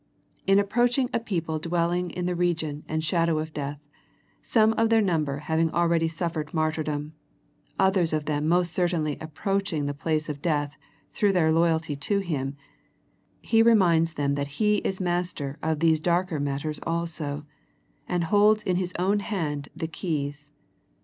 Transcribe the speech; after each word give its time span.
In 0.47 0.57
approaching 0.57 1.11
a 1.13 1.19
people 1.19 1.59
dwelling 1.59 2.09
in 2.09 2.25
the 2.25 2.33
region 2.33 2.83
and 2.87 3.03
shadow 3.03 3.37
of 3.37 3.53
death, 3.53 3.87
some 4.41 4.73
of 4.73 4.89
their 4.89 4.99
number 4.99 5.37
having 5.37 5.69
already 5.69 6.07
suffered 6.07 6.55
martyr 6.55 6.81
dom, 6.81 7.13
others 7.77 8.11
of 8.11 8.25
them 8.25 8.47
most 8.47 8.73
certainly 8.73 9.15
approach 9.21 9.71
ing 9.71 9.85
the 9.85 9.93
place 9.93 10.27
of 10.27 10.41
death 10.41 10.75
through 11.13 11.33
their 11.33 11.51
loyalty 11.51 11.95
to 11.97 12.17
Him, 12.17 12.57
He 13.43 13.61
reminds 13.61 14.13
them 14.13 14.33
that 14.33 14.47
He 14.57 14.77
is 14.77 14.99
Master 14.99 15.59
of 15.61 15.81
these 15.81 15.99
darker 15.99 16.39
matters 16.39 16.79
also, 16.81 17.45
and 18.07 18.23
holds 18.23 18.63
in 18.63 18.77
His 18.77 18.93
own 18.97 19.19
hand 19.19 19.69
the 19.75 19.85
keys. 19.87 20.51